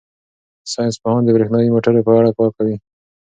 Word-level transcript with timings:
ساینس 0.73 0.95
پوهان 1.01 1.21
د 1.25 1.29
بریښنايي 1.35 1.73
موټرو 1.75 2.05
په 2.07 2.11
اړه 2.19 2.31
کار 2.37 2.51
کوي. 2.57 2.75